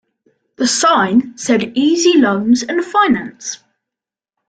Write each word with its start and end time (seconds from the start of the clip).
The 0.55 0.65
sign 0.65 1.37
said 1.37 1.77
E 1.77 1.95
Z 1.95 2.17
Loans 2.19 2.63
and 2.63 2.83
Finance. 2.83 3.59